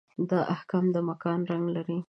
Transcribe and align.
دا 0.29 0.39
احکام 0.55 0.85
د 0.95 0.97
مکان 1.09 1.39
رنګ 1.51 1.65
لري. 1.75 1.97